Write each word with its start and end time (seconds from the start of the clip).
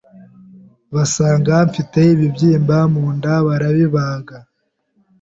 basanga 0.93 1.53
mfite 1.69 1.99
ibibyimba 2.13 2.77
munda 2.93 3.33
barabibaga 3.47 4.37